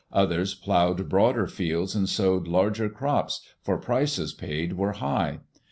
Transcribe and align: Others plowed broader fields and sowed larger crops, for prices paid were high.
Others 0.11 0.55
plowed 0.55 1.07
broader 1.09 1.45
fields 1.45 1.93
and 1.93 2.09
sowed 2.09 2.47
larger 2.47 2.89
crops, 2.89 3.41
for 3.61 3.77
prices 3.77 4.33
paid 4.33 4.73
were 4.73 4.93
high. 4.93 5.41